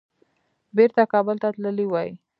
بیرته 0.75 1.01
کابل 1.13 1.35
ته 1.41 1.47
تللي 1.55 1.85
وای. 1.89 2.09